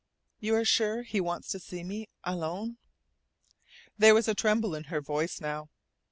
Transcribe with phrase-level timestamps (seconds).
[0.39, 2.79] You are sure he wants to see me alone?"
[3.99, 5.69] There was a tremble in her voice now.